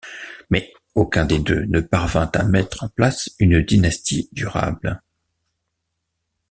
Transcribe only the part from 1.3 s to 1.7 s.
deux